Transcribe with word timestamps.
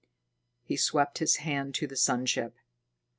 He 0.63 0.77
swept 0.77 1.19
his 1.19 1.35
hand 1.35 1.75
to 1.75 1.85
the 1.85 1.95
sun 1.95 2.25
ship. 2.25 2.55